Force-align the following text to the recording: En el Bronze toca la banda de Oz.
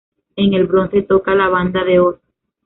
En 0.35 0.55
el 0.55 0.65
Bronze 0.65 1.03
toca 1.03 1.35
la 1.35 1.47
banda 1.47 1.83
de 1.85 1.99
Oz. 1.99 2.19